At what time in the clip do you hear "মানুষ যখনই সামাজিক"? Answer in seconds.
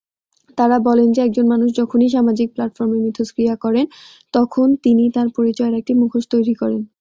1.47-2.47